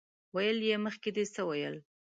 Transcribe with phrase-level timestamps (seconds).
[0.33, 1.75] ويې ويل: مخکې دې څه ويل؟